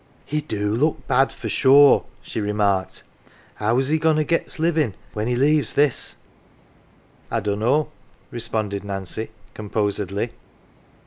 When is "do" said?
0.41-0.73